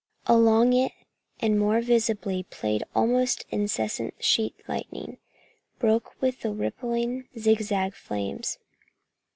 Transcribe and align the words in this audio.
Along 0.25 0.73
it 0.73 0.93
more 0.93 1.41
and 1.41 1.59
more 1.59 1.79
visibly 1.79 2.41
played 2.41 2.83
almost 2.95 3.45
incessant 3.51 4.15
sheet 4.19 4.55
lightning, 4.67 5.19
broken 5.77 6.11
with 6.19 6.43
ripping 6.43 7.27
zigzag 7.37 7.93
flames. 7.93 8.57